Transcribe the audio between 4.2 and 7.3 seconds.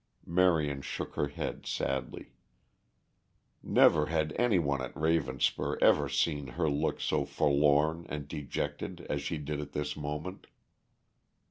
any one at Ravenspur ever seen her look so